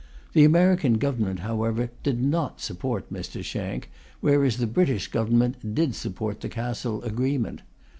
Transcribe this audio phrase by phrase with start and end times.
[0.33, 3.43] The American Government, however, did not support Mr.
[3.43, 7.61] Shank, whereas the British Government did support the Cassel agreement.